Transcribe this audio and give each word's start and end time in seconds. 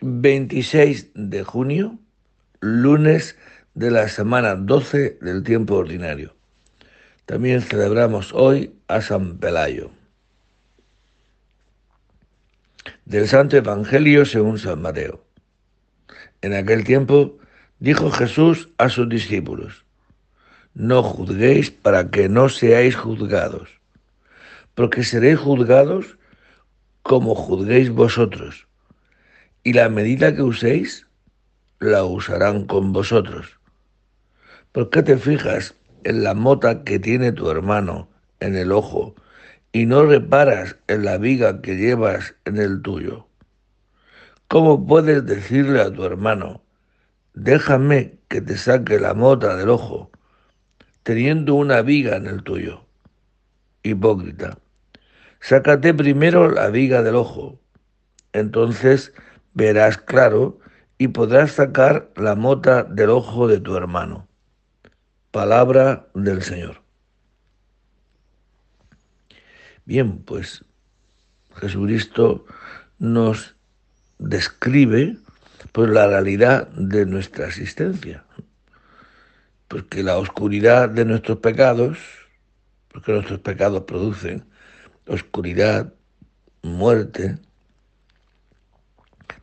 26 0.00 1.12
de 1.14 1.44
junio, 1.44 1.98
lunes 2.60 3.36
de 3.74 3.90
la 3.90 4.08
semana 4.08 4.56
12 4.56 5.18
del 5.20 5.42
tiempo 5.42 5.76
ordinario. 5.76 6.34
También 7.26 7.62
celebramos 7.62 8.32
hoy 8.32 8.74
a 8.88 9.00
San 9.00 9.38
Pelayo. 9.38 9.90
Del 13.04 13.28
Santo 13.28 13.56
Evangelio 13.56 14.24
según 14.24 14.58
San 14.58 14.82
Mateo. 14.82 15.24
En 16.42 16.54
aquel 16.54 16.84
tiempo 16.84 17.38
dijo 17.78 18.10
Jesús 18.10 18.70
a 18.78 18.88
sus 18.88 19.08
discípulos, 19.08 19.84
no 20.74 21.02
juzguéis 21.02 21.70
para 21.70 22.10
que 22.10 22.28
no 22.28 22.48
seáis 22.48 22.96
juzgados, 22.96 23.68
porque 24.74 25.04
seréis 25.04 25.38
juzgados 25.38 26.18
como 27.02 27.34
juzguéis 27.34 27.90
vosotros, 27.90 28.66
y 29.64 29.72
la 29.72 29.88
medida 29.88 30.34
que 30.36 30.42
uséis 30.42 31.06
la 31.80 32.04
usarán 32.04 32.66
con 32.66 32.92
vosotros. 32.92 33.58
¿Por 34.72 34.90
qué 34.90 35.02
te 35.02 35.16
fijas 35.16 35.74
en 36.04 36.22
la 36.22 36.34
mota 36.34 36.84
que 36.84 36.98
tiene 36.98 37.32
tu 37.32 37.50
hermano 37.50 38.08
en 38.40 38.56
el 38.56 38.72
ojo 38.72 39.14
y 39.72 39.86
no 39.86 40.04
reparas 40.04 40.76
en 40.86 41.04
la 41.04 41.16
viga 41.16 41.62
que 41.62 41.76
llevas 41.76 42.34
en 42.44 42.58
el 42.58 42.82
tuyo? 42.82 43.26
¿Cómo 44.48 44.86
puedes 44.86 45.24
decirle 45.24 45.80
a 45.80 45.90
tu 45.90 46.04
hermano, 46.04 46.62
déjame 47.32 48.18
que 48.28 48.42
te 48.42 48.58
saque 48.58 49.00
la 49.00 49.14
mota 49.14 49.56
del 49.56 49.70
ojo, 49.70 50.10
teniendo 51.02 51.54
una 51.54 51.80
viga 51.80 52.16
en 52.16 52.26
el 52.26 52.42
tuyo? 52.42 52.84
Hipócrita, 53.82 54.58
sácate 55.40 55.94
primero 55.94 56.50
la 56.50 56.68
viga 56.68 57.02
del 57.02 57.16
ojo, 57.16 57.58
entonces 58.32 59.12
verás 59.54 59.98
claro 59.98 60.58
y 60.98 61.08
podrás 61.08 61.52
sacar 61.52 62.10
la 62.16 62.34
mota 62.34 62.82
del 62.84 63.10
ojo 63.10 63.48
de 63.48 63.60
tu 63.60 63.76
hermano. 63.76 64.28
Palabra 65.30 66.08
del 66.14 66.42
Señor. 66.42 66.82
Bien, 69.84 70.18
pues 70.18 70.64
Jesucristo 71.56 72.44
nos 72.98 73.56
describe 74.18 75.16
pues 75.72 75.90
la 75.90 76.06
realidad 76.06 76.68
de 76.68 77.06
nuestra 77.06 77.46
existencia. 77.46 78.24
Porque 79.68 80.02
la 80.02 80.18
oscuridad 80.18 80.88
de 80.88 81.04
nuestros 81.04 81.38
pecados, 81.38 81.98
porque 82.88 83.12
nuestros 83.12 83.40
pecados 83.40 83.82
producen 83.82 84.44
oscuridad, 85.06 85.92
muerte, 86.62 87.38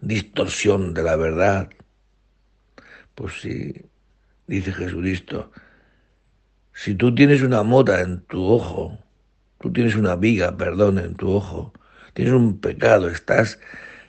distorsión 0.02 0.94
de 0.94 1.04
la 1.04 1.16
verdad. 1.16 1.70
Pues 3.16 3.42
sí, 3.42 3.74
dice 4.48 4.74
Jesucristo, 4.74 5.52
si 6.74 6.96
tú 6.96 7.14
tienes 7.14 7.42
una 7.42 7.64
mota 7.64 8.02
en 8.02 8.22
tu 8.22 8.44
ojo, 8.44 8.98
tú 9.60 9.72
tienes 9.72 9.96
una 9.96 10.16
viga, 10.16 10.58
perdón, 10.58 11.00
en 11.00 11.16
tu 11.16 11.30
ojo, 11.30 11.74
tienes 12.14 12.34
un 12.34 12.60
pecado, 12.60 13.10
estás 13.10 13.60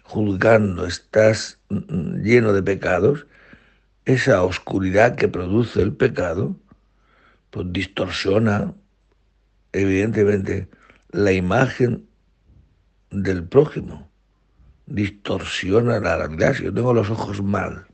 juzgando, 0.05 0.87
estás 0.87 1.59
mm, 1.69 2.23
lleno 2.23 2.53
de 2.53 2.63
pecados, 2.63 3.27
esa 4.05 4.43
oscuridad 4.43 5.17
que 5.17 5.29
produce 5.29 5.81
el 5.83 5.95
pecado, 5.95 6.57
pues 7.51 7.67
distorsiona 7.71 8.75
evidentemente 9.73 10.69
la 11.11 11.33
imagen 11.33 12.07
del 13.11 13.45
prójimo 13.45 14.12
distorsiona 14.93 16.01
la 16.01 16.19
realidad. 16.19 16.55
Si 16.55 16.65
yo 16.65 16.75
tengo 16.75 16.93
los 16.93 17.09
ojos 17.11 17.43
mal, 17.43 17.87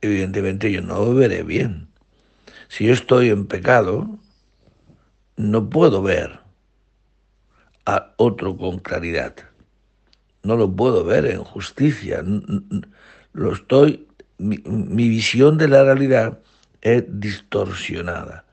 evidentemente 0.00 0.70
yo 0.70 0.80
no 0.82 1.14
veré 1.14 1.42
bien. 1.42 1.88
Si 2.68 2.86
yo 2.86 2.92
estoy 2.92 3.30
en 3.30 3.46
pecado, 3.46 4.18
no 5.36 5.68
puedo 5.68 6.02
ver 6.02 6.40
a 7.86 8.14
otro 8.16 8.56
con 8.56 8.78
claridad. 8.78 9.34
No 10.42 10.56
lo 10.56 10.70
puedo 10.70 11.04
ver 11.04 11.26
en 11.26 11.42
justicia. 11.42 12.24
Lo 13.32 13.52
estoy, 13.52 14.06
mi, 14.38 14.58
mi 14.64 15.08
visión 15.08 15.58
de 15.58 15.68
la 15.68 15.82
realidad 15.82 16.38
es 16.82 17.04
distorsionada. 17.08 18.44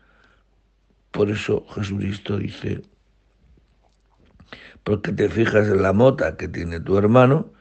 Por 1.11 1.29
eso 1.29 1.66
Jesucristo 1.75 2.38
dice, 2.38 2.81
porque 4.83 5.11
te 5.11 5.29
fijas 5.29 5.67
en 5.67 5.81
la 5.81 5.94
mota 5.94 6.35
que 6.38 6.47
tiene 6.47 6.79
tu 6.79 6.97
hermano 6.97 7.51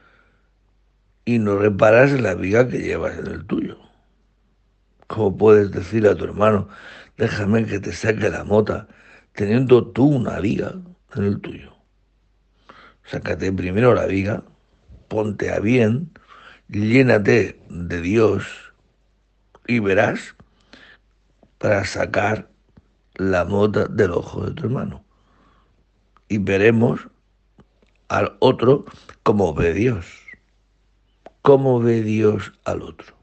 y 1.25 1.39
no 1.39 1.57
reparas 1.57 2.11
en 2.11 2.23
la 2.23 2.35
viga 2.35 2.67
que 2.67 2.79
llevas 2.79 3.17
en 3.17 3.27
el 3.27 3.45
tuyo. 3.45 3.77
¿Cómo 5.07 5.37
puedes 5.37 5.71
decir 5.71 6.07
a 6.07 6.15
tu 6.15 6.25
hermano, 6.25 6.67
déjame 7.17 7.65
que 7.65 7.79
te 7.79 7.93
saque 7.93 8.29
la 8.29 8.43
mota, 8.43 8.87
teniendo 9.33 9.87
tú 9.87 10.05
una 10.05 10.39
viga 10.39 10.73
en 11.15 11.23
el 11.23 11.39
tuyo? 11.39 11.73
Sácate 13.05 13.51
primero 13.51 13.93
la 13.93 14.05
viga, 14.05 14.43
ponte 15.07 15.51
a 15.51 15.59
bien, 15.59 16.11
llénate 16.67 17.61
de 17.69 18.01
Dios 18.01 18.73
y 19.67 19.79
verás 19.79 20.35
para 21.57 21.85
sacar 21.85 22.49
la 23.15 23.45
mota 23.45 23.85
del 23.85 24.11
ojo 24.11 24.45
de 24.45 24.53
tu 24.53 24.65
hermano. 24.65 25.05
Y 26.27 26.39
veremos 26.39 27.07
al 28.13 28.35
otro 28.39 28.85
como 29.23 29.55
ve 29.55 29.73
Dios. 29.73 30.05
¿Cómo 31.41 31.79
ve 31.79 32.03
Dios 32.03 32.53
al 32.63 32.83
otro? 32.83 33.15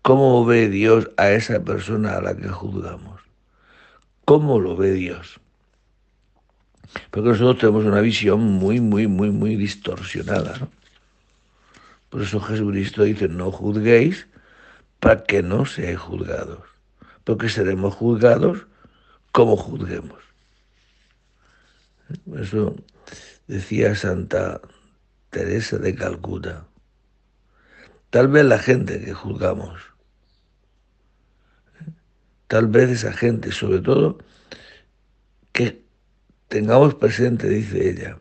¿Cómo 0.00 0.46
ve 0.46 0.70
Dios 0.70 1.10
a 1.18 1.30
esa 1.30 1.62
persona 1.62 2.16
a 2.16 2.22
la 2.22 2.34
que 2.34 2.48
juzgamos? 2.48 3.20
¿Cómo 4.24 4.58
lo 4.58 4.74
ve 4.74 4.92
Dios? 4.92 5.38
Porque 7.10 7.28
nosotros 7.28 7.58
tenemos 7.58 7.84
una 7.84 8.00
visión 8.00 8.40
muy, 8.40 8.80
muy, 8.80 9.06
muy, 9.06 9.30
muy 9.30 9.56
distorsionada. 9.56 10.56
¿no? 10.58 10.68
Por 12.08 12.22
eso 12.22 12.40
Jesucristo 12.40 13.02
dice, 13.02 13.28
no 13.28 13.52
juzguéis 13.52 14.26
para 14.98 15.24
que 15.24 15.42
no 15.42 15.66
seáis 15.66 15.98
juzgados, 15.98 16.64
porque 17.24 17.50
seremos 17.50 17.94
juzgados 17.94 18.66
como 19.30 19.58
juzguemos. 19.58 20.22
Eso 22.34 22.74
decía 23.48 23.94
Santa 23.94 24.60
Teresa 25.30 25.78
de 25.78 25.94
Calcuta. 25.94 26.66
Tal 28.10 28.28
vez 28.28 28.44
la 28.44 28.58
gente 28.58 29.00
que 29.04 29.12
juzgamos, 29.12 29.80
tal 32.46 32.68
vez 32.68 32.90
esa 32.90 33.12
gente, 33.12 33.50
sobre 33.52 33.80
todo, 33.80 34.18
que 35.52 35.82
tengamos 36.48 36.94
presente, 36.94 37.48
dice 37.48 37.90
ella, 37.90 38.20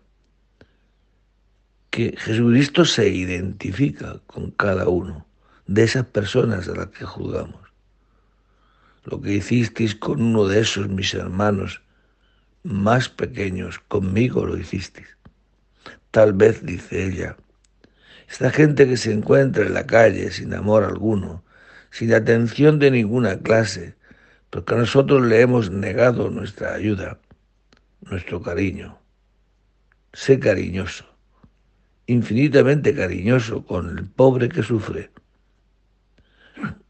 que 1.90 2.16
Jesucristo 2.18 2.86
se 2.86 3.08
identifica 3.09 4.20
con 4.28 4.52
cada 4.52 4.88
uno 4.88 5.26
de 5.68 5.84
esas 5.84 6.06
personas 6.06 6.68
a 6.68 6.76
las 6.76 6.88
que 6.88 7.06
juzgamos. 7.06 7.68
Lo 9.04 9.22
que 9.22 9.34
hicisteis 9.34 9.96
con 9.96 10.22
uno 10.22 10.48
de 10.48 10.59
esos 10.59 10.90
mis 10.90 11.14
hermanos 11.14 11.82
más 12.64 13.08
pequeños, 13.08 13.80
conmigo 13.88 14.46
lo 14.46 14.58
hicisteis. 14.58 15.16
Tal 16.12 16.34
vez, 16.34 16.66
dice 16.66 17.06
ella, 17.06 17.38
esta 18.29 18.51
gente 18.51 18.88
que 18.88 18.97
se 18.97 19.12
encuentra 19.12 19.66
en 19.66 19.73
la 19.73 19.85
calle 19.85 20.31
sin 20.31 20.53
amor 20.53 20.84
alguno, 20.84 21.44
sin 21.91 22.13
atención 22.13 22.79
de 22.79 22.91
ninguna 22.91 23.40
clase, 23.40 23.95
porque 24.50 24.73
a 24.73 24.78
nosotros 24.78 25.23
le 25.23 25.41
hemos 25.41 25.72
negado 25.72 26.29
nuestra 26.29 26.73
ayuda, 26.73 27.19
nuestro 28.01 28.41
cariño. 28.41 29.00
Sé 30.13 30.40
cariñoso, 30.40 31.06
infinitamente 32.05 32.96
cariñoso 32.96 33.66
con 33.66 33.97
el 33.97 34.05
pobre 34.05 34.49
que 34.49 34.64
sufre. 34.64 35.11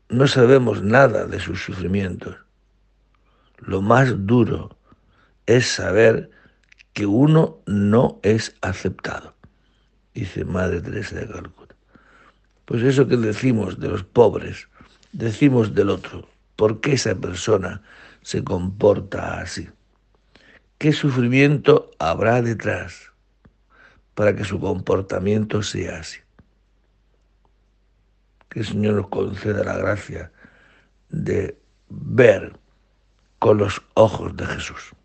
No 0.09 0.27
sabemos 0.27 0.83
nada 0.83 1.25
de 1.25 1.39
sus 1.39 1.61
sufrimientos. 1.61 2.37
Lo 3.57 3.81
más 3.81 4.25
duro 4.25 4.77
es 5.45 5.67
saber 5.67 6.29
que 6.97 7.05
uno 7.05 7.59
no 7.67 8.19
es 8.23 8.55
aceptado, 8.61 9.35
dice 10.15 10.43
Madre 10.45 10.81
Teresa 10.81 11.15
de 11.15 11.27
Calcuta. 11.27 11.75
Pues 12.65 12.81
eso 12.81 13.07
que 13.07 13.17
decimos 13.17 13.79
de 13.79 13.89
los 13.89 14.03
pobres, 14.03 14.67
decimos 15.11 15.75
del 15.75 15.91
otro. 15.91 16.27
¿Por 16.55 16.81
qué 16.81 16.93
esa 16.93 17.13
persona 17.13 17.83
se 18.23 18.43
comporta 18.43 19.39
así? 19.39 19.69
¿Qué 20.79 20.91
sufrimiento 20.91 21.91
habrá 21.99 22.41
detrás 22.41 23.11
para 24.15 24.35
que 24.35 24.43
su 24.43 24.59
comportamiento 24.59 25.61
sea 25.61 25.99
así? 25.99 26.17
Que 28.49 28.61
el 28.61 28.65
Señor 28.65 28.95
nos 28.95 29.09
conceda 29.09 29.63
la 29.63 29.77
gracia 29.77 30.31
de 31.09 31.59
ver 31.89 32.57
con 33.37 33.59
los 33.59 33.83
ojos 33.93 34.35
de 34.35 34.47
Jesús. 34.47 34.95